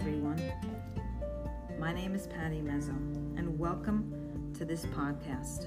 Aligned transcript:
everyone. 0.00 0.40
My 1.76 1.92
name 1.92 2.14
is 2.14 2.28
Patty 2.28 2.62
Mezzo, 2.62 2.92
and 3.36 3.58
welcome 3.58 4.52
to 4.56 4.64
this 4.64 4.86
podcast. 4.86 5.66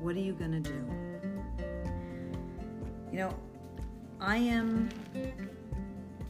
What 0.00 0.16
are 0.16 0.20
you 0.20 0.32
going 0.32 0.62
to 0.62 0.70
do? 0.70 0.82
You 3.12 3.18
know, 3.18 3.34
I 4.18 4.38
am 4.38 4.88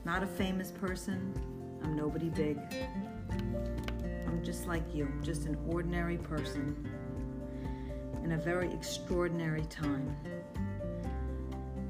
not 0.05 0.25
a 0.25 0.27
famous 0.27 0.73
person, 0.73 1.33
I'm 1.85 1.95
nobody 1.95 2.31
big. 2.31 2.59
I'm 4.27 4.43
just 4.43 4.67
like 4.67 4.83
you, 4.93 5.07
just 5.23 5.47
an 5.47 5.57
ordinary 5.69 6.17
person 6.17 6.91
in 8.25 8.33
a 8.33 8.39
very 8.39 8.73
extraordinary 8.73 9.67
time. 9.67 10.17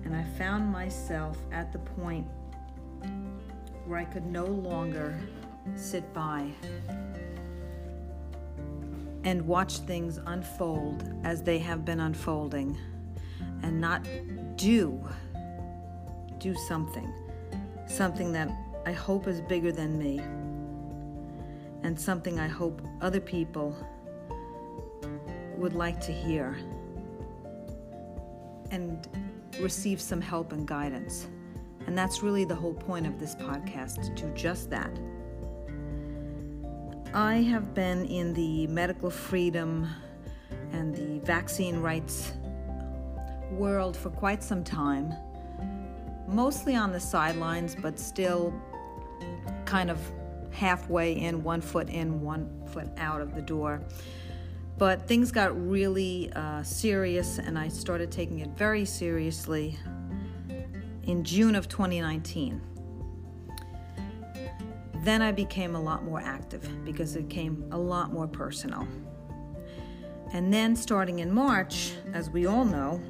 And 0.05 0.15
I 0.15 0.23
found 0.37 0.71
myself 0.71 1.39
at 1.51 1.73
the 1.73 1.79
point 1.79 2.27
where 3.87 3.99
I 3.99 4.05
could 4.05 4.27
no 4.27 4.45
longer 4.45 5.19
sit 5.77 6.13
by 6.13 6.51
and 9.25 9.47
watch 9.47 9.79
things 9.79 10.19
unfold 10.27 11.05
as 11.25 11.43
they 11.43 11.59
have 11.59 11.85
been 11.85 12.01
unfolding 12.01 12.77
and 13.63 13.81
not 13.81 14.07
do 14.57 15.01
do 16.39 16.55
something 16.67 17.13
something 17.87 18.33
that 18.33 18.51
I 18.85 18.93
hope 18.93 19.29
is 19.29 19.41
bigger 19.41 19.71
than 19.71 19.99
me 19.99 20.21
and 21.83 21.99
something 21.99 22.39
I 22.39 22.49
hope 22.49 22.83
other 23.01 23.21
people 23.21 23.77
would 25.57 25.75
like 25.75 26.01
to 26.01 26.13
hear 26.13 26.57
and 28.71 29.07
receive 29.61 30.01
some 30.01 30.21
help 30.21 30.53
and 30.53 30.67
guidance. 30.67 31.29
And 31.87 31.97
that's 31.97 32.23
really 32.23 32.45
the 32.45 32.55
whole 32.55 32.75
point 32.75 33.07
of 33.07 33.19
this 33.19 33.35
podcast 33.35 34.03
to 34.03 34.23
do 34.23 34.33
just 34.35 34.71
that. 34.71 34.91
I 37.15 37.37
have 37.37 37.75
been 37.75 38.07
in 38.07 38.33
the 38.33 38.67
medical 38.69 39.11
freedom 39.11 39.87
and 40.73 40.95
the 40.95 41.25
vaccine 41.27 41.81
rights 41.81 42.33
world 43.51 43.97
for 43.97 44.11
quite 44.11 44.43
some 44.43 44.65
time, 44.65 45.13
mostly 46.27 46.75
on 46.75 46.93
the 46.93 47.01
sidelines, 47.01 47.77
but 47.77 47.99
still 47.99 48.55
kind 49.67 49.91
of 49.91 49.99
halfway 50.51 51.13
in, 51.13 51.43
one 51.43 51.61
foot 51.61 51.89
in, 51.89 52.23
one 52.23 52.49
foot 52.67 52.89
out 52.97 53.21
of 53.21 53.35
the 53.35 53.43
door. 53.43 53.83
But 54.79 55.07
things 55.07 55.31
got 55.31 55.55
really 55.69 56.33
uh, 56.35 56.63
serious, 56.63 57.39
and 57.39 57.59
I 57.59 57.69
started 57.69 58.11
taking 58.11 58.41
it 58.41 58.51
very 58.51 58.85
seriously 58.85 59.79
in 61.05 61.25
June 61.25 61.55
of 61.55 61.69
2019. 61.69 62.61
Then 65.03 65.21
I 65.21 65.33
became 65.33 65.75
a 65.75 65.81
lot 65.81 66.05
more 66.05 66.21
active 66.21 66.85
because 66.85 67.17
it 67.17 67.29
became 67.29 67.65
a 67.73 67.79
lot 67.79 68.13
more 68.13 68.29
personal. 68.29 68.87
And 70.33 70.53
then, 70.53 70.77
starting 70.77 71.19
in 71.19 71.31
March, 71.31 71.93
as 72.15 72.31
we 72.31 72.47
all 72.47 72.65
know, 72.65 73.01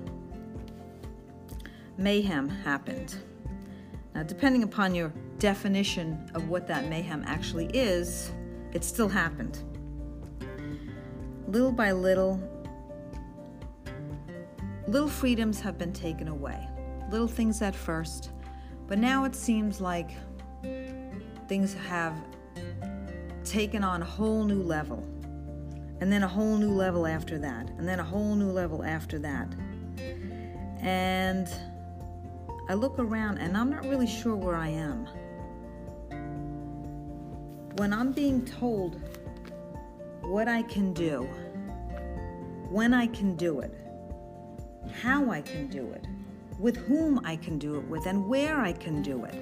mayhem 1.97 2.49
happened. 2.49 3.17
Now, 4.15 4.23
depending 4.23 4.63
upon 4.63 4.95
your 4.95 5.13
definition 5.39 6.31
of 6.35 6.49
what 6.49 6.67
that 6.67 6.89
mayhem 6.89 7.23
actually 7.27 7.67
is, 7.67 8.33
it 8.73 8.85
still 8.85 9.09
happened. 9.09 9.63
Little 11.47 11.73
by 11.73 11.93
little, 11.93 12.41
little 14.89 15.09
freedoms 15.09 15.61
have 15.61 15.79
been 15.79 15.93
taken 15.93 16.29
away. 16.29 16.67
Little 17.13 17.29
things 17.29 17.61
at 17.61 17.77
first, 17.77 18.31
but 18.89 18.99
now 18.99 19.25
it 19.25 19.35
seems 19.35 19.83
like 19.83 20.13
things 21.47 21.75
have 21.75 22.17
taken 23.45 23.85
on 23.85 24.01
a 24.01 24.05
whole 24.05 24.45
new 24.45 24.63
level. 24.63 25.07
And 26.01 26.11
then 26.11 26.23
a 26.23 26.29
whole 26.29 26.57
new 26.57 26.71
level 26.71 27.07
after 27.07 27.39
that. 27.39 27.69
And 27.77 27.87
then 27.87 28.01
a 28.01 28.03
whole 28.03 28.35
new 28.35 28.51
level 28.51 28.83
after 28.83 29.19
that. 29.19 29.55
And 30.81 31.49
I 32.71 32.75
look 32.75 32.99
around 32.99 33.37
and 33.37 33.59
I'm 33.59 33.69
not 33.69 33.85
really 33.85 34.07
sure 34.07 34.35
where 34.35 34.57
I 34.57 34.69
am. 34.69 35.07
When 37.77 37.93
I'm 37.93 38.13
being 38.13 38.43
told 38.47 38.99
what 40.23 40.49
I 40.49 40.63
can 40.63 40.95
do, 40.95 41.29
when 42.71 42.95
I 42.95 43.07
can 43.07 43.37
do 43.37 43.61
it, 43.61 43.77
how 45.03 45.31
I 45.31 45.43
can 45.43 45.69
do 45.69 45.93
it, 45.93 46.07
with 46.63 46.77
whom 46.77 47.21
I 47.25 47.35
can 47.35 47.59
do 47.59 47.75
it 47.75 47.85
with, 47.89 48.07
and 48.07 48.29
where 48.29 48.61
I 48.61 48.73
can 48.73 49.03
do 49.03 49.25
it. 49.25 49.35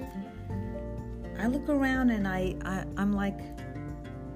I 1.37 1.45
look 1.45 1.69
around 1.69 2.09
and 2.09 2.27
I, 2.27 2.55
I 2.65 2.83
I'm 2.97 3.13
like, 3.13 3.39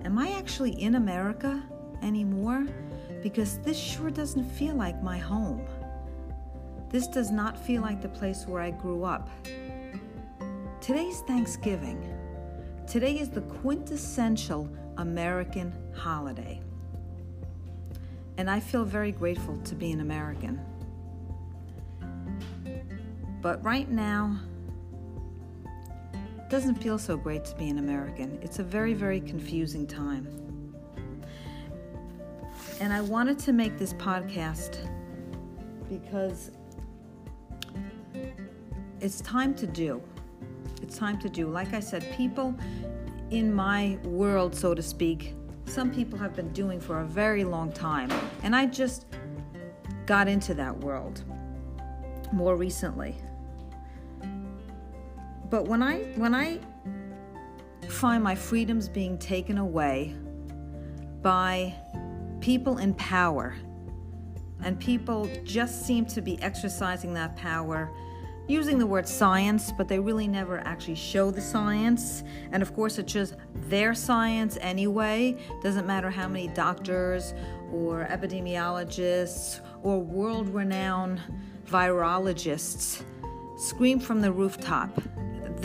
am 0.06 0.19
I 0.19 0.34
actually 0.34 0.79
in 0.79 0.94
America 0.94 1.63
anymore? 2.03 2.68
Because 3.24 3.57
this 3.59 3.78
sure 3.78 4.12
doesn't 4.12 4.45
feel 4.51 4.75
like 4.75 5.01
my 5.01 5.18
home. 5.18 5.66
This 6.91 7.07
does 7.07 7.31
not 7.31 7.57
feel 7.57 7.81
like 7.81 8.01
the 8.03 8.09
place 8.09 8.45
where 8.45 8.62
I 8.62 8.69
grew 8.69 9.03
up. 9.03 9.29
Today's 10.79 11.22
Thanksgiving. 11.22 12.07
Today 12.85 13.18
is 13.18 13.29
the 13.29 13.41
quintessential 13.41 14.69
American 14.97 15.74
holiday. 15.95 16.62
And 18.38 18.47
I 18.47 18.59
feel 18.59 18.85
very 18.85 19.12
grateful 19.12 19.57
to 19.63 19.74
be 19.74 19.91
an 19.91 20.01
American. 20.01 20.62
But 23.45 23.63
right 23.63 23.88
now, 23.91 24.39
it 25.63 26.50
doesn't 26.50 26.81
feel 26.81 26.97
so 26.97 27.16
great 27.16 27.45
to 27.45 27.56
be 27.56 27.69
an 27.69 27.78
American. 27.78 28.39
It's 28.41 28.57
a 28.57 28.63
very, 28.63 28.95
very 28.95 29.19
confusing 29.22 29.85
time. 29.85 30.73
And 32.81 32.91
I 32.91 33.01
wanted 33.01 33.38
to 33.38 33.53
make 33.53 33.78
this 33.78 33.94
podcast 33.94 34.89
because 35.88 36.50
it's 39.00 39.22
time 39.22 39.53
to 39.57 39.67
do. 39.67 40.01
It's 40.81 40.97
time 40.97 41.19
to 41.19 41.29
do. 41.29 41.47
Like 41.47 41.75
I 41.75 41.81
said, 41.81 42.03
people 42.17 42.56
in 43.29 43.53
my 43.53 44.00
world, 44.06 44.56
so 44.56 44.73
to 44.73 44.81
speak, 44.81 45.35
some 45.66 45.91
people 45.91 46.17
have 46.17 46.35
been 46.35 46.51
doing 46.53 46.79
for 46.79 47.01
a 47.01 47.06
very 47.06 47.44
long 47.44 47.72
time. 47.72 48.09
And 48.41 48.56
I 48.56 48.66
just 48.66 49.06
got 50.07 50.27
into 50.27 50.56
that 50.56 50.75
world 50.79 51.22
more 52.31 52.56
recently. 52.56 53.16
But 55.50 55.67
when 55.67 55.83
I 55.83 56.03
when 56.16 56.33
I 56.33 56.59
find 57.89 58.23
my 58.23 58.35
freedoms 58.35 58.89
being 58.89 59.17
taken 59.17 59.57
away 59.57 60.16
by 61.22 61.73
people 62.39 62.79
in 62.79 62.94
power 62.95 63.56
and 64.63 64.79
people 64.79 65.29
just 65.44 65.85
seem 65.85 66.06
to 66.07 66.22
be 66.22 66.41
exercising 66.41 67.13
that 67.13 67.35
power 67.35 67.91
using 68.47 68.78
the 68.78 68.85
word 68.85 69.07
science, 69.07 69.72
but 69.72 69.88
they 69.88 70.00
really 70.00 70.28
never 70.28 70.59
actually 70.59 70.95
show 70.95 71.31
the 71.31 71.41
science. 71.41 72.23
And 72.51 72.62
of 72.62 72.73
course, 72.75 73.00
it's 73.00 73.12
just 73.12 73.35
their 73.69 73.94
science 73.94 74.57
anyway. 74.62 75.38
Doesn't 75.63 75.88
matter 75.88 76.09
how 76.09 76.27
many 76.27 76.47
doctors 76.50 77.33
or 77.72 78.07
epidemiologists 78.09 79.62
or 79.81 80.00
world 80.00 80.50
renowned 80.50 81.22
virologists 81.67 83.01
scream 83.57 84.00
from 84.00 84.22
the 84.22 84.31
rooftop. 84.31 85.01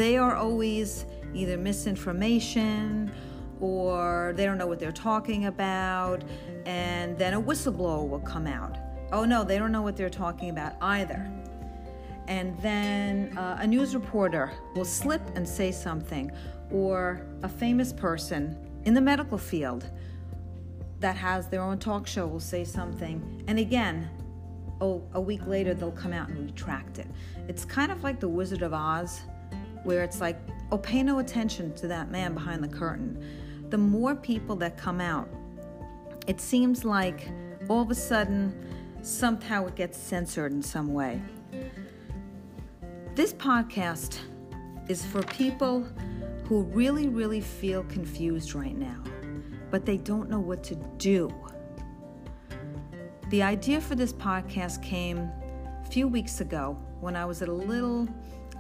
They 0.01 0.17
are 0.17 0.35
always 0.35 1.05
either 1.35 1.59
misinformation 1.59 3.13
or 3.61 4.33
they 4.35 4.47
don't 4.47 4.57
know 4.57 4.67
what 4.67 4.79
they're 4.79 4.93
talking 4.93 5.45
about, 5.45 6.25
and 6.65 7.19
then 7.19 7.35
a 7.35 7.43
whistleblower 7.43 8.09
will 8.09 8.21
come 8.21 8.47
out. 8.47 8.79
Oh 9.13 9.27
no, 9.27 9.45
they 9.45 9.59
don't 9.59 9.73
know 9.73 9.83
what 9.83 9.99
they're 9.99 10.09
talking 10.09 10.49
about 10.49 10.73
either 10.81 11.31
and 12.29 12.57
then 12.61 13.37
uh, 13.37 13.59
a 13.61 13.67
news 13.67 13.95
reporter 13.95 14.53
will 14.75 14.87
slip 14.87 15.21
and 15.35 15.47
say 15.47 15.71
something, 15.71 16.33
or 16.71 17.27
a 17.43 17.49
famous 17.49 17.93
person 17.93 18.57
in 18.87 18.95
the 18.95 19.01
medical 19.03 19.37
field 19.37 19.91
that 21.01 21.15
has 21.17 21.49
their 21.49 21.61
own 21.61 21.79
talk 21.79 22.07
show 22.07 22.27
will 22.27 22.41
say 22.41 22.65
something, 22.65 23.45
and 23.49 23.59
again, 23.59 24.09
oh, 24.81 25.03
a 25.13 25.21
week 25.21 25.47
later 25.47 25.75
they'll 25.75 25.93
come 25.93 26.15
out 26.15 26.29
and 26.31 26.47
retract 26.47 26.99
it. 26.99 27.09
It's 27.49 27.67
kind 27.67 27.93
of 27.93 28.03
like 28.03 28.19
the 28.19 28.29
Wizard 28.29 28.63
of 28.63 28.73
Oz, 28.73 29.21
where 29.85 30.03
it's 30.03 30.21
like, 30.21 30.39
oh, 30.73 30.79
pay 30.79 31.03
no 31.03 31.19
attention 31.19 31.75
to 31.75 31.89
that 31.89 32.11
man 32.11 32.35
behind 32.35 32.63
the 32.63 32.69
curtain. 32.69 33.25
The 33.71 33.79
more 33.79 34.15
people 34.15 34.57
that 34.57 34.77
come 34.77 35.01
out, 35.01 35.29
it 36.27 36.41
seems 36.41 36.85
like 36.85 37.29
all 37.69 37.83
of 37.83 37.91
a 37.91 37.95
sudden 37.95 38.55
somehow 39.03 39.67
it 39.67 39.77
gets 39.77 39.99
censored 39.99 40.53
in 40.53 40.63
some 40.63 40.93
way. 40.93 41.21
This 43.15 43.33
podcast 43.33 44.19
is 44.89 45.05
for 45.05 45.23
people 45.23 45.87
who 46.45 46.63
really, 46.63 47.09
really 47.09 47.41
feel 47.41 47.85
confused 47.85 48.55
right 48.55 48.77
now, 48.77 49.03
but 49.71 49.87
they 49.87 49.97
don't 49.97 50.29
know 50.29 50.41
what 50.41 50.63
to 50.65 50.75
do. 50.99 51.33
The 53.31 53.43
idea 53.43 53.81
for 53.81 53.95
this 53.95 54.13
podcast 54.13 54.83
came 54.83 55.19
a 55.19 55.87
few 55.89 56.09
weeks 56.09 56.41
ago 56.41 56.77
when 57.01 57.15
I 57.15 57.25
was 57.25 57.43
at 57.43 57.49
a 57.49 57.53
little, 57.53 58.09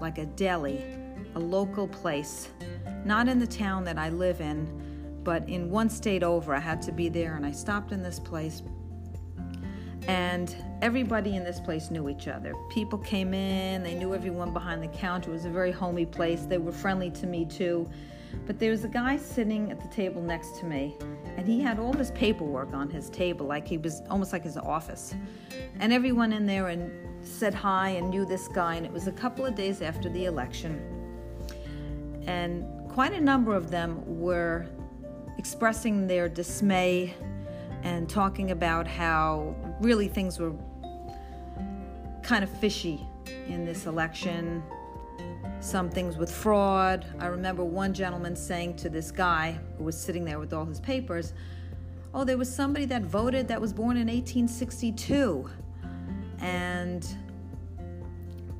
like 0.00 0.18
a 0.18 0.26
deli, 0.26 0.84
a 1.34 1.38
local 1.38 1.86
place, 1.88 2.48
not 3.04 3.28
in 3.28 3.38
the 3.38 3.46
town 3.46 3.84
that 3.84 3.98
I 3.98 4.08
live 4.08 4.40
in, 4.40 5.20
but 5.22 5.48
in 5.48 5.70
one 5.70 5.88
state 5.88 6.22
over. 6.22 6.54
I 6.54 6.60
had 6.60 6.82
to 6.82 6.92
be 6.92 7.08
there, 7.08 7.36
and 7.36 7.44
I 7.44 7.52
stopped 7.52 7.92
in 7.92 8.02
this 8.02 8.18
place. 8.18 8.62
And 10.08 10.56
everybody 10.82 11.36
in 11.36 11.44
this 11.44 11.60
place 11.60 11.90
knew 11.90 12.08
each 12.08 12.26
other. 12.26 12.54
People 12.70 12.98
came 12.98 13.34
in, 13.34 13.82
they 13.82 13.94
knew 13.94 14.14
everyone 14.14 14.52
behind 14.52 14.82
the 14.82 14.88
counter. 14.88 15.30
It 15.30 15.34
was 15.34 15.44
a 15.44 15.50
very 15.50 15.70
homey 15.70 16.06
place. 16.06 16.46
They 16.46 16.58
were 16.58 16.72
friendly 16.72 17.10
to 17.12 17.26
me 17.26 17.44
too. 17.44 17.88
But 18.46 18.58
there 18.58 18.70
was 18.70 18.84
a 18.84 18.88
guy 18.88 19.16
sitting 19.16 19.70
at 19.70 19.80
the 19.80 19.88
table 19.88 20.22
next 20.22 20.58
to 20.60 20.64
me, 20.64 20.96
and 21.36 21.46
he 21.46 21.60
had 21.60 21.78
all 21.78 21.92
this 21.92 22.12
paperwork 22.12 22.72
on 22.72 22.88
his 22.88 23.10
table, 23.10 23.46
like 23.46 23.66
he 23.66 23.76
was 23.76 24.02
almost 24.08 24.32
like 24.32 24.44
his 24.44 24.56
office. 24.56 25.14
And 25.80 25.92
everyone 25.92 26.32
in 26.32 26.46
there 26.46 26.68
and 26.68 26.90
said 27.26 27.54
hi 27.54 27.90
and 27.90 28.08
knew 28.08 28.24
this 28.24 28.48
guy, 28.48 28.76
and 28.76 28.86
it 28.86 28.92
was 28.92 29.06
a 29.06 29.12
couple 29.12 29.44
of 29.44 29.54
days 29.54 29.82
after 29.82 30.08
the 30.08 30.24
election. 30.24 30.89
And 32.26 32.64
quite 32.88 33.12
a 33.12 33.20
number 33.20 33.54
of 33.54 33.70
them 33.70 34.02
were 34.06 34.66
expressing 35.38 36.06
their 36.06 36.28
dismay 36.28 37.14
and 37.82 38.08
talking 38.08 38.50
about 38.50 38.86
how 38.86 39.54
really 39.80 40.08
things 40.08 40.38
were 40.38 40.52
kind 42.22 42.44
of 42.44 42.50
fishy 42.50 43.00
in 43.48 43.64
this 43.64 43.86
election. 43.86 44.62
Some 45.60 45.90
things 45.90 46.16
with 46.16 46.30
fraud. 46.30 47.06
I 47.18 47.26
remember 47.26 47.64
one 47.64 47.92
gentleman 47.92 48.36
saying 48.36 48.76
to 48.76 48.88
this 48.88 49.10
guy 49.10 49.58
who 49.76 49.84
was 49.84 49.98
sitting 49.98 50.24
there 50.24 50.38
with 50.38 50.52
all 50.52 50.64
his 50.64 50.80
papers, 50.80 51.32
Oh, 52.12 52.24
there 52.24 52.36
was 52.36 52.52
somebody 52.52 52.86
that 52.86 53.02
voted 53.02 53.46
that 53.48 53.60
was 53.60 53.72
born 53.72 53.96
in 53.96 54.08
1862. 54.08 55.48
And, 56.40 57.06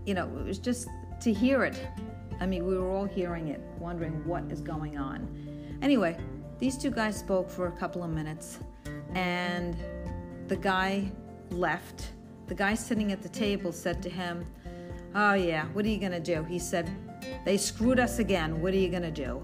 you 0.06 0.14
know, 0.14 0.26
it 0.38 0.44
was 0.44 0.58
just 0.58 0.88
to 1.22 1.32
hear 1.32 1.64
it. 1.64 1.84
I 2.40 2.46
mean, 2.46 2.66
we 2.66 2.76
were 2.76 2.90
all 2.90 3.04
hearing 3.04 3.48
it, 3.48 3.60
wondering 3.78 4.24
what 4.26 4.44
is 4.50 4.60
going 4.62 4.96
on. 4.96 5.78
Anyway, 5.82 6.16
these 6.58 6.76
two 6.76 6.90
guys 6.90 7.16
spoke 7.18 7.50
for 7.50 7.66
a 7.68 7.72
couple 7.72 8.02
of 8.02 8.10
minutes, 8.10 8.58
and 9.14 9.76
the 10.48 10.56
guy 10.56 11.12
left. 11.50 12.12
The 12.46 12.54
guy 12.54 12.74
sitting 12.74 13.12
at 13.12 13.22
the 13.22 13.28
table 13.28 13.72
said 13.72 14.02
to 14.02 14.10
him, 14.10 14.46
Oh, 15.14 15.34
yeah, 15.34 15.66
what 15.72 15.84
are 15.84 15.88
you 15.88 15.98
going 15.98 16.12
to 16.12 16.20
do? 16.20 16.44
He 16.44 16.58
said, 16.58 16.88
They 17.44 17.56
screwed 17.56 17.98
us 17.98 18.18
again. 18.20 18.60
What 18.60 18.72
are 18.72 18.78
you 18.78 18.88
going 18.88 19.02
to 19.02 19.10
do? 19.10 19.42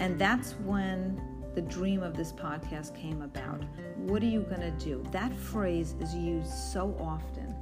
And 0.00 0.18
that's 0.18 0.52
when 0.64 1.20
the 1.54 1.62
dream 1.62 2.02
of 2.02 2.16
this 2.16 2.32
podcast 2.32 2.94
came 2.94 3.22
about. 3.22 3.62
What 3.96 4.22
are 4.22 4.26
you 4.26 4.42
going 4.42 4.60
to 4.60 4.70
do? 4.72 5.04
That 5.12 5.34
phrase 5.34 5.94
is 6.00 6.14
used 6.14 6.52
so 6.52 6.96
often. 7.00 7.54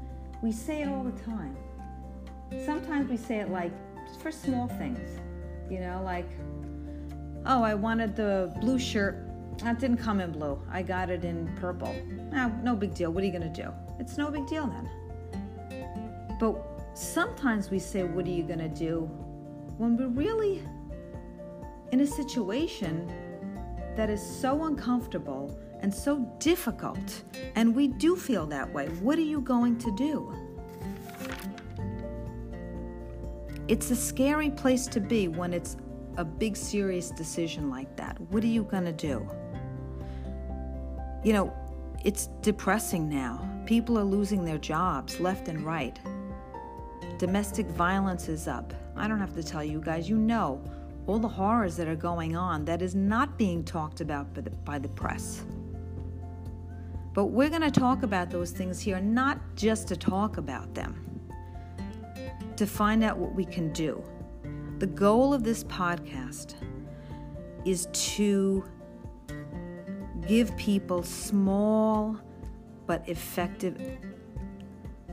We 0.43 0.53
say 0.53 0.83
it 0.83 0.89
all 0.89 1.05
the 1.05 1.21
time. 1.23 1.57
Sometimes 2.65 3.11
we 3.11 3.17
say 3.17 3.39
it 3.39 3.51
like 3.51 3.73
for 4.21 4.31
small 4.31 4.69
things, 4.69 5.21
you 5.71 5.81
know, 5.81 6.03
like, 6.05 6.29
oh, 7.47 7.63
I 7.63 7.75
wanted 7.75 8.17
the 8.17 8.53
blue 8.61 8.79
shirt. 8.79 9.27
That 9.59 9.79
didn't 9.79 9.99
come 9.99 10.21
in 10.21 10.33
blue. 10.33 10.61
I 10.71 10.83
got 10.83 11.11
it 11.11 11.25
in 11.25 11.55
purple. 11.57 11.95
Now, 12.31 12.49
no 12.63 12.75
big 12.75 12.95
deal. 12.95 13.13
What 13.13 13.23
are 13.23 13.27
you 13.27 13.33
going 13.33 13.53
to 13.53 13.63
do? 13.63 13.71
It's 13.99 14.17
no 14.17 14.31
big 14.31 14.47
deal 14.47 14.67
then. 14.67 14.89
But 16.41 16.57
sometimes 16.95 17.71
we 17.71 17.79
say, 17.79 18.03
What 18.05 18.27
are 18.27 18.31
you 18.31 18.43
going 18.43 18.59
to 18.61 18.69
do? 18.69 19.11
when 19.81 19.97
we're 19.97 20.09
really 20.09 20.63
in 21.91 22.03
a 22.03 22.07
situation 22.07 23.11
that 23.97 24.11
is 24.11 24.21
so 24.21 24.65
uncomfortable 24.65 25.59
and 25.81 25.93
so 25.93 26.19
difficult, 26.39 27.23
and 27.55 27.75
we 27.75 27.89
do 27.89 28.15
feel 28.15 28.45
that 28.45 28.71
way. 28.75 28.89
What 29.01 29.19
are 29.19 29.23
you 29.23 29.41
going 29.41 29.79
to 29.79 29.97
do? 29.97 30.35
It's 33.71 33.93
a 33.93 33.95
scary 33.95 34.51
place 34.51 34.89
to 34.89 34.99
be 34.99 35.29
when 35.29 35.53
it's 35.53 35.77
a 36.17 36.25
big, 36.25 36.57
serious 36.57 37.11
decision 37.11 37.71
like 37.71 37.95
that. 37.95 38.21
What 38.33 38.43
are 38.43 38.49
you 38.49 38.65
going 38.65 38.85
to 38.85 38.93
do? 38.93 39.25
You 41.23 41.35
know, 41.35 41.57
it's 42.05 42.27
depressing 42.43 43.09
now. 43.09 43.49
People 43.67 43.97
are 43.97 44.03
losing 44.03 44.45
their 44.45 44.59
jobs 44.59 45.21
left 45.21 45.47
and 45.47 45.65
right. 45.65 46.01
Domestic 47.19 47.67
violence 47.67 48.29
is 48.29 48.49
up. 48.49 48.75
I 48.97 49.07
don't 49.07 49.21
have 49.21 49.37
to 49.37 49.43
tell 49.45 49.63
you 49.63 49.81
guys, 49.81 50.09
you 50.09 50.17
know 50.17 50.61
all 51.07 51.21
the 51.21 51.29
horrors 51.29 51.77
that 51.77 51.87
are 51.87 51.95
going 51.95 52.35
on 52.35 52.65
that 52.65 52.83
is 52.83 52.97
not 52.97 53.39
being 53.39 53.63
talked 53.63 54.01
about 54.01 54.35
by 54.35 54.41
the, 54.41 54.51
by 54.51 54.79
the 54.81 54.89
press. 54.89 55.45
But 57.15 57.27
we're 57.27 57.51
going 57.51 57.63
to 57.63 57.71
talk 57.71 58.03
about 58.03 58.31
those 58.31 58.51
things 58.51 58.81
here, 58.81 58.99
not 58.99 59.39
just 59.55 59.87
to 59.89 59.97
talk 59.97 60.39
about 60.39 60.75
them, 60.75 61.10
to 62.61 62.67
find 62.67 63.03
out 63.03 63.19
what 63.19 63.35
we 63.35 63.45
can 63.45 63.73
do. 63.73 64.03
The 64.79 64.87
goal 64.87 65.35
of 65.35 65.43
this 65.43 65.65
podcast 65.65 66.55
is 67.65 67.89
to 67.93 68.65
give 70.29 70.57
people 70.57 71.03
small 71.03 72.17
but 72.87 73.07
effective 73.09 73.99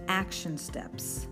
action 0.08 0.58
steps 0.58 1.28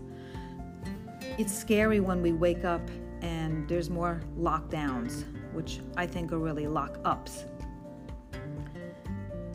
it's 1.38 1.52
scary 1.52 2.00
when 2.00 2.22
we 2.22 2.32
wake 2.32 2.64
up 2.64 2.80
and 3.20 3.68
there's 3.68 3.90
more 3.90 4.22
lockdowns, 4.38 5.24
which 5.52 5.80
I 5.96 6.06
think 6.06 6.32
are 6.32 6.38
really 6.38 6.66
lock-ups. 6.66 7.44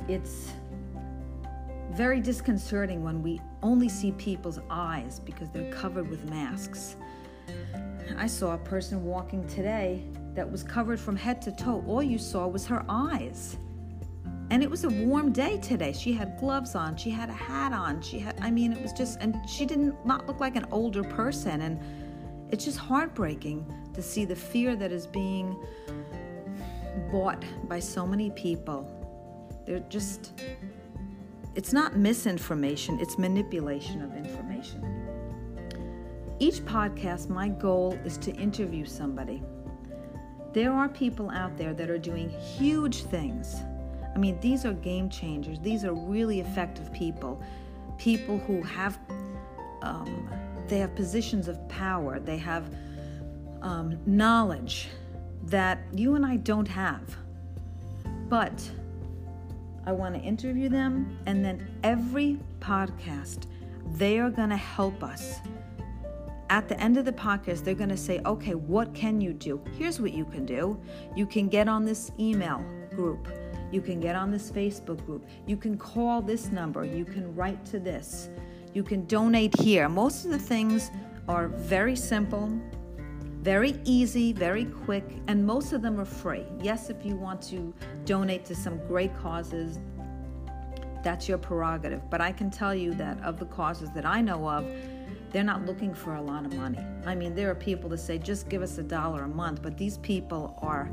It's 0.07 0.51
very 1.91 2.19
disconcerting 2.19 3.03
when 3.03 3.23
we 3.23 3.41
only 3.63 3.89
see 3.89 4.11
people's 4.13 4.59
eyes 4.69 5.19
because 5.19 5.49
they're 5.49 5.71
covered 5.71 6.09
with 6.09 6.29
masks. 6.29 6.95
I 8.17 8.27
saw 8.27 8.53
a 8.53 8.57
person 8.57 9.03
walking 9.03 9.47
today 9.47 10.03
that 10.35 10.49
was 10.49 10.63
covered 10.63 10.99
from 10.99 11.15
head 11.15 11.41
to 11.43 11.51
toe. 11.51 11.83
All 11.87 12.03
you 12.03 12.17
saw 12.17 12.47
was 12.47 12.65
her 12.67 12.83
eyes. 12.87 13.57
And 14.49 14.61
it 14.61 14.69
was 14.69 14.83
a 14.83 14.89
warm 14.89 15.31
day 15.31 15.57
today. 15.59 15.93
She 15.93 16.11
had 16.11 16.37
gloves 16.37 16.75
on, 16.75 16.97
she 16.97 17.09
had 17.09 17.29
a 17.29 17.33
hat 17.33 17.71
on, 17.71 18.01
she 18.01 18.19
had, 18.19 18.37
I 18.41 18.51
mean, 18.51 18.73
it 18.73 18.81
was 18.81 18.91
just, 18.91 19.19
and 19.21 19.37
she 19.47 19.65
didn't 19.65 20.05
not 20.05 20.27
look 20.27 20.41
like 20.41 20.57
an 20.57 20.65
older 20.71 21.03
person. 21.03 21.61
And 21.61 21.79
it's 22.51 22.65
just 22.65 22.77
heartbreaking 22.77 23.65
to 23.93 24.01
see 24.01 24.25
the 24.25 24.35
fear 24.35 24.75
that 24.75 24.91
is 24.91 25.07
being 25.07 25.55
bought 27.11 27.43
by 27.69 27.79
so 27.79 28.05
many 28.05 28.29
people. 28.31 28.85
They're 29.65 29.79
just, 29.87 30.33
it's 31.55 31.73
not 31.73 31.95
misinformation, 31.95 32.99
it's 32.99 33.17
manipulation 33.17 34.01
of 34.01 34.15
information. 34.15 34.83
Each 36.39 36.59
podcast, 36.65 37.29
my 37.29 37.49
goal 37.49 37.93
is 38.05 38.17
to 38.19 38.31
interview 38.33 38.85
somebody. 38.85 39.43
There 40.53 40.71
are 40.73 40.89
people 40.89 41.29
out 41.29 41.57
there 41.57 41.73
that 41.73 41.89
are 41.89 41.97
doing 41.97 42.29
huge 42.29 43.03
things 43.03 43.61
I 44.13 44.17
mean, 44.17 44.39
these 44.39 44.65
are 44.65 44.73
game 44.73 45.09
changers. 45.09 45.59
These 45.59 45.85
are 45.85 45.93
really 45.93 46.39
effective 46.39 46.91
people. 46.91 47.41
People 47.97 48.39
who 48.39 48.61
have, 48.63 48.99
um, 49.81 50.29
they 50.67 50.79
have 50.79 50.95
positions 50.95 51.47
of 51.47 51.67
power. 51.69 52.19
They 52.19 52.37
have 52.37 52.73
um, 53.61 53.97
knowledge 54.05 54.89
that 55.45 55.79
you 55.93 56.15
and 56.15 56.25
I 56.25 56.37
don't 56.37 56.67
have. 56.67 57.15
But 58.27 58.69
I 59.85 59.91
want 59.91 60.15
to 60.15 60.21
interview 60.21 60.69
them, 60.69 61.17
and 61.25 61.43
then 61.43 61.67
every 61.83 62.39
podcast, 62.59 63.47
they 63.93 64.19
are 64.19 64.29
going 64.29 64.49
to 64.49 64.57
help 64.57 65.03
us. 65.03 65.39
At 66.49 66.67
the 66.67 66.79
end 66.79 66.97
of 66.97 67.05
the 67.05 67.13
podcast, 67.13 67.63
they're 67.63 67.73
going 67.73 67.89
to 67.89 67.97
say, 67.97 68.21
okay, 68.25 68.55
what 68.55 68.93
can 68.93 69.21
you 69.21 69.33
do? 69.33 69.61
Here's 69.77 70.01
what 70.01 70.13
you 70.13 70.25
can 70.25 70.45
do. 70.45 70.79
You 71.15 71.25
can 71.25 71.47
get 71.47 71.67
on 71.67 71.85
this 71.85 72.11
email 72.19 72.63
group 72.95 73.27
you 73.71 73.81
can 73.81 74.01
get 74.01 74.15
on 74.15 74.31
this 74.31 74.51
Facebook 74.51 75.03
group. 75.05 75.25
You 75.47 75.55
can 75.55 75.77
call 75.77 76.21
this 76.21 76.51
number. 76.51 76.83
You 76.83 77.05
can 77.05 77.33
write 77.35 77.63
to 77.67 77.79
this. 77.79 78.29
You 78.73 78.83
can 78.83 79.05
donate 79.05 79.57
here. 79.59 79.87
Most 79.87 80.25
of 80.25 80.31
the 80.31 80.39
things 80.39 80.91
are 81.27 81.47
very 81.47 81.95
simple, 81.95 82.51
very 83.41 83.79
easy, 83.85 84.33
very 84.33 84.65
quick, 84.65 85.03
and 85.27 85.45
most 85.45 85.73
of 85.73 85.81
them 85.81 85.99
are 85.99 86.05
free. 86.05 86.45
Yes, 86.61 86.89
if 86.89 87.03
you 87.03 87.15
want 87.15 87.41
to 87.43 87.73
donate 88.05 88.45
to 88.45 88.55
some 88.55 88.77
great 88.87 89.15
causes, 89.17 89.79
that's 91.03 91.27
your 91.27 91.39
prerogative. 91.39 92.07
But 92.09 92.21
I 92.21 92.31
can 92.31 92.51
tell 92.51 92.75
you 92.75 92.93
that 92.95 93.19
of 93.21 93.39
the 93.39 93.45
causes 93.45 93.89
that 93.95 94.05
I 94.05 94.21
know 94.21 94.47
of, 94.47 94.65
they're 95.31 95.43
not 95.43 95.65
looking 95.65 95.93
for 95.93 96.15
a 96.15 96.21
lot 96.21 96.45
of 96.45 96.53
money. 96.53 96.85
I 97.05 97.15
mean, 97.15 97.33
there 97.33 97.49
are 97.49 97.55
people 97.55 97.89
that 97.89 97.99
say, 97.99 98.19
just 98.19 98.47
give 98.47 98.61
us 98.61 98.77
a 98.77 98.83
dollar 98.83 99.23
a 99.23 99.27
month, 99.27 99.63
but 99.63 99.75
these 99.77 99.97
people 99.99 100.55
are 100.61 100.91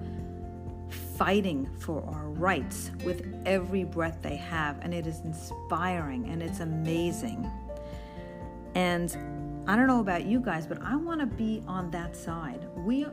fighting 1.16 1.68
for 1.80 2.02
our 2.06 2.30
rights 2.30 2.92
with 3.04 3.26
every 3.44 3.84
breath 3.84 4.18
they 4.22 4.36
have, 4.36 4.78
and 4.80 4.94
it 4.94 5.06
is 5.06 5.20
inspiring 5.20 6.28
and 6.28 6.42
it's 6.42 6.60
amazing. 6.60 7.50
And 8.74 9.14
I 9.68 9.76
don't 9.76 9.86
know 9.86 10.00
about 10.00 10.24
you 10.24 10.40
guys, 10.40 10.66
but 10.66 10.80
I 10.82 10.96
want 10.96 11.20
to 11.20 11.26
be 11.26 11.62
on 11.68 11.90
that 11.90 12.16
side. 12.16 12.66
We 12.74 13.06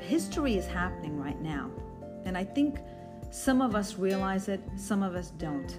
history 0.00 0.56
is 0.56 0.66
happening 0.66 1.16
right 1.16 1.40
now, 1.40 1.70
and 2.24 2.36
I 2.36 2.42
think 2.42 2.80
some 3.30 3.62
of 3.62 3.76
us 3.76 3.96
realize 3.96 4.48
it, 4.48 4.60
some 4.76 5.04
of 5.04 5.14
us 5.14 5.30
don't. 5.30 5.78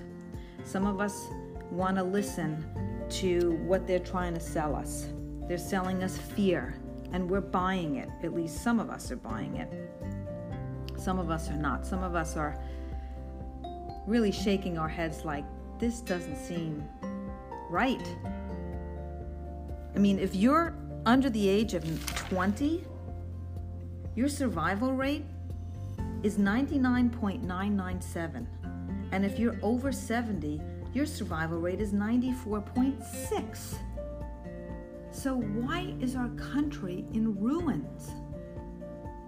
Some 0.64 0.88
of 0.88 1.02
us 1.02 1.28
want 1.70 1.98
to 1.98 2.04
listen 2.04 2.66
to 3.10 3.52
what 3.66 3.86
they're 3.86 4.00
trying 4.00 4.34
to 4.36 4.40
sell 4.40 4.74
us. 4.74 5.08
They're 5.50 5.58
selling 5.58 6.02
us 6.02 6.18
fear. 6.18 6.76
and 7.14 7.30
we're 7.30 7.42
buying 7.42 7.98
it. 7.98 8.10
At 8.24 8.34
least 8.34 8.64
some 8.64 8.80
of 8.80 8.90
us 8.90 9.12
are 9.12 9.18
buying 9.18 9.58
it. 9.58 9.70
Some 10.98 11.20
of 11.20 11.30
us 11.30 11.50
are 11.50 11.58
not. 11.58 11.86
Some 11.86 12.04
of 12.04 12.16
us 12.16 12.38
are 12.38 12.58
really 14.08 14.32
shaking 14.32 14.78
our 14.78 14.88
heads 14.88 15.26
like, 15.26 15.44
this 15.80 16.02
doesn't 16.02 16.38
seem 16.38 16.88
right. 17.70 18.16
I 19.96 20.00
mean, 20.00 20.20
if 20.20 20.36
you're 20.36 20.76
under 21.06 21.30
the 21.30 21.48
age 21.48 21.74
of 21.74 21.84
20, 22.30 22.84
your 24.16 24.30
survival 24.30 24.94
rate 24.94 25.26
is 26.24 26.38
99.997. 26.38 28.46
And 29.12 29.26
if 29.26 29.40
you're 29.40 29.58
over 29.62 29.92
70, 29.92 30.62
your 30.94 31.06
survival 31.06 31.60
rate 31.60 31.82
is 31.82 31.94
94.6. 31.94 33.76
So, 35.12 35.36
why 35.36 35.94
is 36.00 36.16
our 36.16 36.30
country 36.30 37.06
in 37.14 37.38
ruins? 37.40 38.12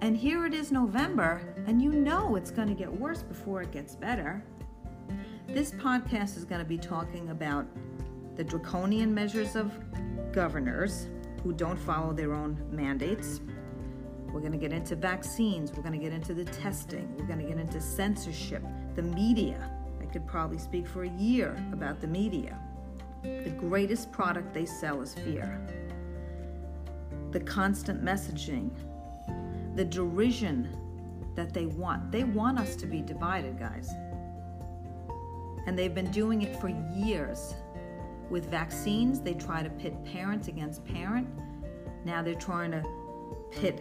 And 0.01 0.17
here 0.17 0.46
it 0.46 0.53
is 0.53 0.72
November, 0.72 1.41
and 1.65 1.82
you 1.82 1.91
know 1.91 2.36
it's 2.36 2.51
going 2.51 2.67
to 2.67 2.74
get 2.74 2.91
worse 2.91 3.24
before 3.24 3.62
it 3.62 3.72
gets 3.72 3.96
better. 3.96 4.43
This 5.48 5.72
podcast 5.72 6.38
is 6.38 6.46
going 6.46 6.60
to 6.60 6.67
be 6.67 6.77
talking 6.77 7.29
about 7.29 7.65
the 8.36 8.43
draconian 8.43 9.13
measures 9.13 9.55
of 9.55 9.72
governors 10.33 11.07
who 11.43 11.53
don't 11.53 11.77
follow 11.77 12.11
their 12.11 12.33
own 12.33 12.57
mandates. 12.71 13.39
We're 14.31 14.39
going 14.39 14.51
to 14.51 14.57
get 14.57 14.73
into 14.73 14.95
vaccines. 14.95 15.71
We're 15.71 15.83
going 15.83 15.97
to 15.97 16.03
get 16.03 16.11
into 16.11 16.33
the 16.33 16.45
testing. 16.45 17.15
We're 17.17 17.25
going 17.25 17.39
to 17.39 17.45
get 17.45 17.59
into 17.59 17.79
censorship, 17.79 18.63
the 18.95 19.03
media. 19.03 19.69
I 20.01 20.05
could 20.05 20.25
probably 20.25 20.57
speak 20.57 20.87
for 20.87 21.03
a 21.03 21.09
year 21.09 21.55
about 21.71 22.01
the 22.01 22.07
media. 22.07 22.59
The 23.21 23.53
greatest 23.57 24.11
product 24.11 24.53
they 24.53 24.65
sell 24.65 25.01
is 25.01 25.13
fear. 25.13 25.61
The 27.31 27.39
constant 27.39 28.03
messaging, 28.03 28.71
the 29.75 29.85
derision 29.85 30.75
that 31.35 31.53
they 31.53 31.65
want. 31.65 32.11
They 32.11 32.23
want 32.23 32.59
us 32.59 32.75
to 32.77 32.85
be 32.85 33.01
divided, 33.01 33.59
guys. 33.59 33.89
And 35.65 35.77
they've 35.77 35.93
been 35.93 36.11
doing 36.11 36.41
it 36.41 36.59
for 36.59 36.69
years. 36.93 37.55
With 38.33 38.49
vaccines, 38.49 39.21
they 39.21 39.35
try 39.35 39.61
to 39.61 39.69
pit 39.69 39.93
parents 40.05 40.47
against 40.47 40.83
parent. 40.85 41.27
Now 42.03 42.23
they're 42.23 42.33
trying 42.33 42.71
to 42.71 42.83
pit 43.51 43.79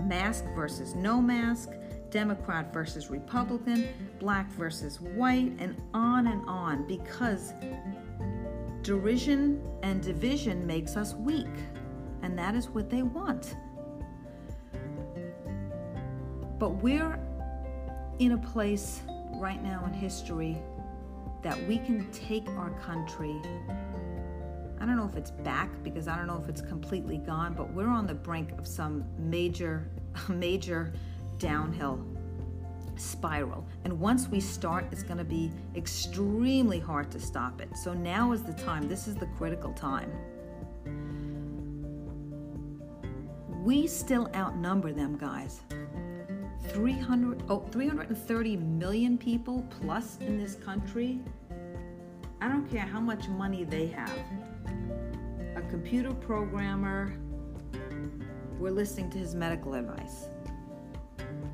mask 0.00 0.44
versus 0.56 0.96
no 0.96 1.20
mask, 1.20 1.70
Democrat 2.10 2.74
versus 2.74 3.10
Republican, 3.10 3.86
black 4.18 4.50
versus 4.54 5.00
white, 5.00 5.52
and 5.60 5.80
on 5.94 6.26
and 6.26 6.42
on 6.48 6.84
because 6.88 7.52
Derision 8.82 9.62
and 9.84 10.02
division 10.02 10.66
makes 10.66 10.96
us 10.96 11.14
weak, 11.14 11.46
and 12.22 12.36
that 12.36 12.56
is 12.56 12.70
what 12.70 12.90
they 12.90 13.04
want. 13.04 13.54
But 16.58 16.70
we're 16.70 17.20
in 18.18 18.32
a 18.32 18.38
place 18.38 19.02
right 19.36 19.62
now 19.62 19.84
in 19.86 19.92
history 19.92 20.60
that 21.42 21.60
we 21.68 21.78
can 21.78 22.10
take 22.10 22.48
our 22.50 22.70
country. 22.80 23.40
If 25.12 25.18
it's 25.18 25.30
back 25.30 25.68
because 25.82 26.08
I 26.08 26.16
don't 26.16 26.26
know 26.26 26.40
if 26.42 26.48
it's 26.48 26.62
completely 26.62 27.18
gone, 27.18 27.52
but 27.52 27.70
we're 27.74 27.86
on 27.86 28.06
the 28.06 28.14
brink 28.14 28.50
of 28.58 28.66
some 28.66 29.04
major, 29.18 29.90
major 30.28 30.90
downhill 31.38 32.02
spiral. 32.96 33.66
And 33.84 34.00
once 34.00 34.28
we 34.28 34.40
start, 34.40 34.86
it's 34.90 35.02
going 35.02 35.18
to 35.18 35.24
be 35.24 35.50
extremely 35.76 36.78
hard 36.78 37.10
to 37.10 37.20
stop 37.20 37.60
it. 37.60 37.76
So 37.76 37.92
now 37.92 38.32
is 38.32 38.42
the 38.42 38.54
time. 38.54 38.88
This 38.88 39.06
is 39.06 39.14
the 39.14 39.26
critical 39.36 39.74
time. 39.74 40.10
We 43.62 43.86
still 43.86 44.30
outnumber 44.34 44.92
them, 44.92 45.18
guys. 45.18 45.60
300, 46.68 47.42
oh, 47.50 47.60
330 47.70 48.56
million 48.56 49.18
people 49.18 49.66
plus 49.82 50.16
in 50.20 50.38
this 50.38 50.54
country. 50.54 51.20
I 52.40 52.48
don't 52.48 52.68
care 52.70 52.86
how 52.86 53.00
much 53.00 53.28
money 53.28 53.64
they 53.64 53.88
have. 53.88 54.18
Computer 55.72 56.12
programmer, 56.12 57.14
we're 58.58 58.70
listening 58.70 59.08
to 59.08 59.16
his 59.16 59.34
medical 59.34 59.72
advice. 59.72 60.28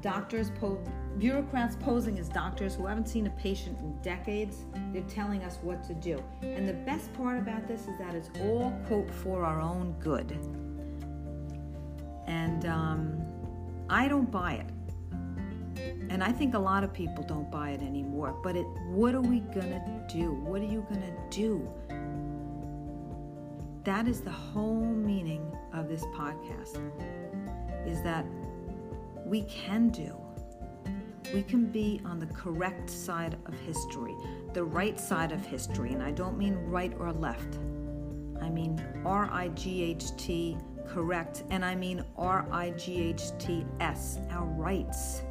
Doctors 0.02 0.50
po- 0.50 0.82
bureaucrats 1.18 1.76
posing 1.76 2.18
as 2.18 2.28
doctors 2.28 2.74
who 2.74 2.84
haven't 2.86 3.08
seen 3.08 3.28
a 3.28 3.30
patient 3.30 3.78
in 3.78 3.96
decades. 4.02 4.64
They're 4.92 5.02
telling 5.02 5.44
us 5.44 5.60
what 5.62 5.84
to 5.84 5.94
do. 5.94 6.20
And 6.42 6.68
the 6.68 6.72
best 6.72 7.12
part 7.12 7.38
about 7.38 7.68
this 7.68 7.82
is 7.82 7.96
that 8.00 8.16
it's 8.16 8.28
all, 8.40 8.76
quote, 8.88 9.08
for 9.08 9.44
our 9.44 9.60
own 9.60 9.94
good. 10.00 10.36
And 12.26 12.66
um, 12.66 13.22
I 13.88 14.08
don't 14.08 14.32
buy 14.32 14.54
it. 14.54 15.80
And 16.10 16.24
I 16.24 16.32
think 16.32 16.54
a 16.54 16.58
lot 16.58 16.82
of 16.82 16.92
people 16.92 17.22
don't 17.22 17.52
buy 17.52 17.70
it 17.70 17.82
anymore. 17.82 18.36
But 18.42 18.56
it, 18.56 18.66
what 18.90 19.14
are 19.14 19.20
we 19.20 19.38
gonna 19.38 20.04
do? 20.12 20.32
What 20.32 20.60
are 20.60 20.64
you 20.64 20.84
gonna 20.90 21.14
do? 21.30 21.72
That 23.84 24.06
is 24.06 24.20
the 24.20 24.30
whole 24.30 24.84
meaning 24.84 25.56
of 25.72 25.88
this 25.88 26.04
podcast. 26.06 26.80
Is 27.86 28.02
that 28.02 28.24
we 29.24 29.42
can 29.42 29.88
do 29.88 30.14
we 31.34 31.42
can 31.42 31.66
be 31.66 32.00
on 32.04 32.18
the 32.18 32.26
correct 32.26 32.88
side 32.88 33.36
of 33.46 33.54
history, 33.60 34.16
the 34.54 34.64
right 34.64 34.98
side 34.98 35.32
of 35.32 35.44
history. 35.44 35.92
And 35.92 36.02
I 36.02 36.10
don't 36.10 36.38
mean 36.38 36.54
right 36.54 36.92
or 36.98 37.12
left, 37.12 37.58
I 38.40 38.48
mean 38.48 38.82
R 39.04 39.28
I 39.30 39.48
G 39.48 39.82
H 39.82 40.16
T, 40.16 40.56
correct, 40.86 41.44
and 41.50 41.64
I 41.64 41.74
mean 41.74 42.04
R 42.16 42.46
I 42.50 42.70
G 42.70 43.02
H 43.02 43.22
T 43.38 43.66
S, 43.80 44.18
our 44.30 44.46
rights. 44.46 45.22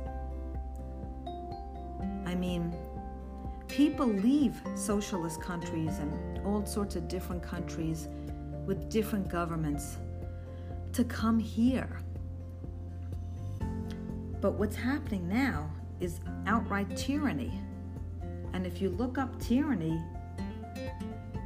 I 2.25 2.35
mean, 2.35 2.75
people 3.67 4.05
leave 4.05 4.61
socialist 4.75 5.41
countries 5.41 5.97
and 5.99 6.45
all 6.45 6.65
sorts 6.65 6.95
of 6.95 7.07
different 7.07 7.41
countries 7.41 8.07
with 8.67 8.89
different 8.89 9.27
governments 9.29 9.97
to 10.93 11.03
come 11.03 11.39
here. 11.39 12.01
But 14.39 14.53
what's 14.53 14.75
happening 14.75 15.27
now 15.27 15.71
is 15.99 16.19
outright 16.45 16.95
tyranny. 16.95 17.59
And 18.53 18.67
if 18.67 18.81
you 18.81 18.89
look 18.89 19.17
up 19.17 19.39
tyranny 19.41 19.99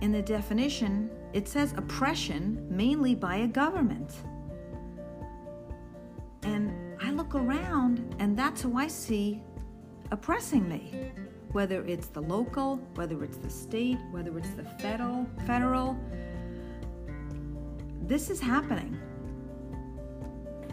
in 0.01 0.11
the 0.11 0.21
definition, 0.21 1.09
it 1.31 1.47
says 1.47 1.73
oppression 1.77 2.65
mainly 2.69 3.15
by 3.15 3.37
a 3.37 3.47
government. 3.47 4.11
And 6.43 6.73
I 7.01 7.11
look 7.11 7.35
around, 7.35 8.15
and 8.19 8.37
that's 8.37 8.61
who 8.61 8.77
I 8.77 8.87
see 8.87 9.41
oppressing 10.11 10.67
me. 10.67 11.11
Whether 11.51 11.83
it's 11.85 12.07
the 12.07 12.21
local, 12.21 12.77
whether 12.95 13.23
it's 13.23 13.37
the 13.37 13.49
state, 13.49 13.97
whether 14.11 14.37
it's 14.37 14.51
the 14.51 14.63
federal, 14.63 15.27
federal, 15.45 15.97
this 18.11 18.29
is 18.29 18.41
happening. 18.41 18.99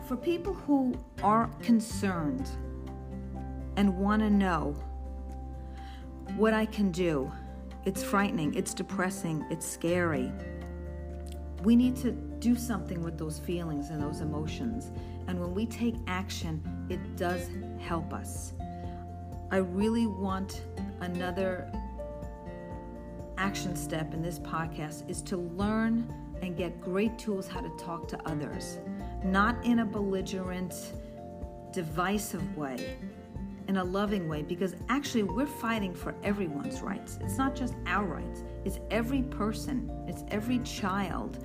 For 0.08 0.16
people 0.16 0.54
who 0.54 0.92
are 1.22 1.46
concerned 1.62 2.50
and 3.76 3.96
want 3.96 4.22
to 4.22 4.28
know 4.28 4.74
what 6.36 6.52
I 6.52 6.66
can 6.66 6.90
do. 6.90 7.30
It's 7.84 8.02
frightening, 8.02 8.54
it's 8.54 8.74
depressing, 8.74 9.46
it's 9.52 9.64
scary. 9.64 10.32
We 11.62 11.76
need 11.76 11.94
to 11.98 12.10
do 12.10 12.56
something 12.56 13.04
with 13.04 13.16
those 13.16 13.38
feelings 13.38 13.90
and 13.90 14.02
those 14.02 14.20
emotions. 14.20 14.90
And 15.28 15.38
when 15.38 15.54
we 15.54 15.64
take 15.64 15.94
action, 16.08 16.60
it 16.90 17.16
does 17.16 17.48
help 17.78 18.12
us. 18.12 18.52
I 19.52 19.58
really 19.58 20.08
want 20.08 20.62
another 21.02 21.70
action 23.36 23.76
step 23.76 24.12
in 24.12 24.22
this 24.22 24.40
podcast 24.40 25.08
is 25.08 25.22
to 25.22 25.36
learn 25.36 26.12
and 26.42 26.56
get 26.56 26.80
great 26.80 27.18
tools 27.18 27.46
how 27.48 27.60
to 27.60 27.70
talk 27.78 28.08
to 28.08 28.28
others, 28.28 28.78
not 29.24 29.62
in 29.64 29.80
a 29.80 29.84
belligerent, 29.84 30.74
divisive 31.72 32.56
way, 32.56 32.96
in 33.68 33.76
a 33.76 33.84
loving 33.84 34.28
way 34.28 34.42
because 34.42 34.74
actually 34.88 35.22
we're 35.22 35.46
fighting 35.46 35.94
for 35.94 36.14
everyone's 36.22 36.80
rights. 36.80 37.18
It's 37.20 37.36
not 37.36 37.54
just 37.54 37.74
our 37.86 38.04
rights, 38.04 38.42
it's 38.64 38.80
every 38.90 39.22
person, 39.22 39.90
it's 40.06 40.24
every 40.28 40.58
child, 40.60 41.44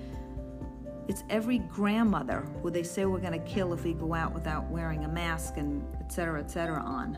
it's 1.08 1.24
every 1.30 1.60
grandmother 1.60 2.48
who 2.62 2.72
they 2.72 2.84
say 2.84 3.06
we're 3.06 3.20
going 3.20 3.34
to 3.34 3.46
kill 3.48 3.74
if 3.74 3.84
we 3.84 3.94
go 3.94 4.14
out 4.14 4.34
without 4.34 4.70
wearing 4.70 5.04
a 5.04 5.08
mask 5.10 5.58
and 5.58 5.86
etc. 6.00 6.40
etc. 6.40 6.82
on. 6.82 7.18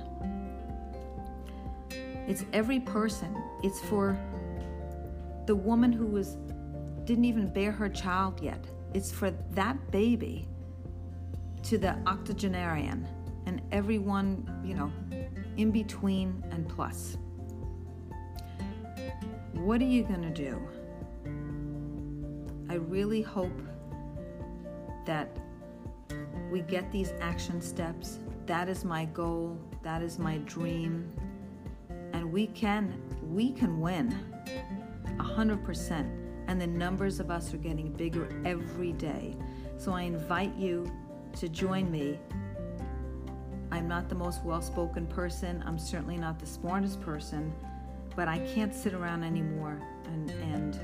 It's 2.28 2.44
every 2.54 2.80
person. 2.80 3.36
It's 3.62 3.80
for 3.82 4.18
the 5.46 5.56
woman 5.56 5.92
who 5.92 6.08
was 6.08 6.38
didn't 7.06 7.26
even 7.26 7.48
bear 7.48 7.72
her 7.72 7.90
child 7.90 8.42
yet. 8.42 8.66
It's 8.94 9.12
for 9.12 9.32
that 9.52 9.92
baby 9.92 10.48
to 11.64 11.78
the 11.78 11.98
octogenarian 12.08 13.08
and 13.46 13.62
everyone, 13.72 14.48
you 14.64 14.74
know, 14.74 14.92
in 15.58 15.72
between 15.72 16.44
and 16.52 16.68
plus. 16.68 17.18
What 19.54 19.82
are 19.82 19.86
you 19.86 20.04
going 20.04 20.22
to 20.22 20.30
do? 20.30 20.62
I 22.70 22.76
really 22.76 23.22
hope 23.22 23.62
that 25.06 25.38
we 26.52 26.62
get 26.62 26.92
these 26.92 27.14
action 27.22 27.62
steps. 27.62 28.20
That 28.46 28.70
is 28.70 28.84
my 28.84 29.06
goal. 29.06 29.58
That 29.84 30.02
is 30.02 30.20
my 30.20 30.38
dream. 30.40 31.12
And 32.14 32.32
we 32.32 32.48
can 32.48 33.02
we 33.22 33.52
can 33.52 33.80
win. 33.80 34.18
100%. 35.18 36.15
And 36.48 36.62
the 36.62 36.68
numbers 36.68 37.20
of 37.20 37.32
us 37.32 37.54
are 37.54 37.58
getting 37.58 37.92
bigger 37.92 38.30
every 38.46 38.92
day. 38.94 39.36
So 39.78 39.94
I 39.94 40.04
invite 40.04 40.56
you 40.56 40.92
to 41.38 41.50
join 41.50 41.92
me. 41.92 42.20
I'm 43.72 43.88
not 43.88 44.10
the 44.10 44.16
most 44.16 44.44
well 44.44 44.62
spoken 44.62 45.06
person, 45.08 45.64
I'm 45.66 45.78
certainly 45.78 46.18
not 46.18 46.40
the 46.40 46.46
smartest 46.46 47.02
person, 47.02 47.54
but 48.16 48.28
I 48.28 48.40
can't 48.40 48.74
sit 48.74 48.94
around 48.94 49.24
anymore 49.24 49.82
and, 50.06 50.30
and 50.30 50.80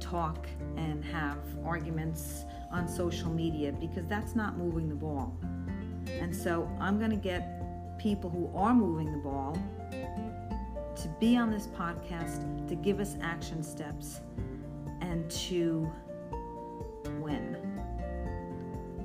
talk 0.00 0.46
and 0.76 1.02
have 1.04 1.38
arguments 1.64 2.44
on 2.70 2.88
social 2.88 3.30
media 3.30 3.72
because 3.72 4.06
that's 4.06 4.34
not 4.34 4.58
moving 4.58 4.88
the 4.88 4.94
ball. 4.94 5.34
And 6.08 6.34
so 6.34 6.68
I'm 6.80 6.98
going 6.98 7.10
to 7.10 7.16
get 7.16 7.98
people 7.98 8.28
who 8.28 8.50
are 8.54 8.74
moving 8.74 9.12
the 9.12 9.18
ball 9.18 9.56
to 9.90 11.08
be 11.20 11.36
on 11.36 11.50
this 11.50 11.68
podcast, 11.68 12.68
to 12.68 12.74
give 12.74 13.00
us 13.00 13.16
action 13.22 13.62
steps, 13.62 14.20
and 15.12 15.30
to 15.30 15.92
win. 17.20 17.56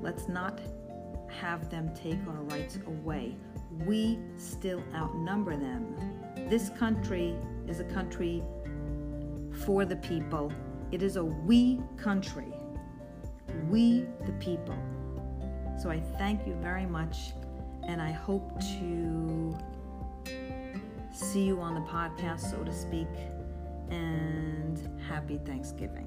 Let's 0.02 0.30
not 0.30 0.62
have 1.28 1.70
them 1.70 1.94
take 1.94 2.18
our 2.30 2.44
rights 2.44 2.80
away. 2.88 3.36
We 3.86 4.18
still 4.38 4.82
outnumber 4.96 5.58
them. 5.58 5.96
This 6.50 6.70
country 6.70 7.36
is 7.68 7.82
a 7.82 7.84
country 7.84 8.42
for 9.66 9.84
the 9.84 9.98
people. 9.98 10.54
It 10.94 11.04
is 11.04 11.18
a 11.18 11.26
we 11.26 11.82
country. 11.98 12.54
We 13.70 14.06
the 14.26 14.32
people. 14.40 14.78
So 15.78 15.90
I 15.90 16.00
thank 16.18 16.48
you 16.48 16.54
very 16.62 16.86
much 16.86 17.34
and 17.86 18.02
I 18.02 18.12
hope 18.12 18.58
to 18.80 19.58
see 21.12 21.44
you 21.44 21.60
on 21.60 21.74
the 21.76 21.82
podcast, 21.82 22.50
so 22.52 22.64
to 22.64 22.72
speak. 22.72 23.10
And 23.90 25.02
happy 25.08 25.40
Thanksgiving. 25.46 26.07